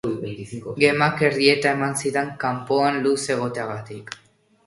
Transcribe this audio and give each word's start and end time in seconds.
Gemak 0.83 1.19
errieta 1.27 1.73
eman 1.77 1.93
zidan 2.05 2.33
kanpoan 2.45 2.99
luze 3.03 3.35
egoteagatik. 3.35 4.17